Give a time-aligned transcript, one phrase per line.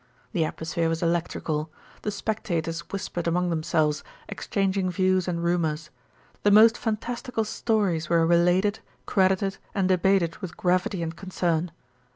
[0.31, 1.69] The atmosphere was electrical.
[2.01, 5.91] The spectators whispered among themselves, exchanging views and rumours.
[6.41, 11.69] The most fantastical stories were related, credited, and debated with gravity and concern.